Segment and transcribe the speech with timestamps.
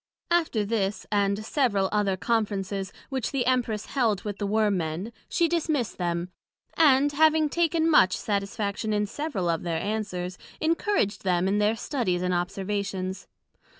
[0.31, 5.47] After this, and several other Conferences, which the Empress held with the Worm men, she
[5.47, 6.31] dismissed them;
[6.73, 12.23] and having taken much satisfaction in several of their Answers, encouraged them in their Studies
[12.23, 13.27] and Observations.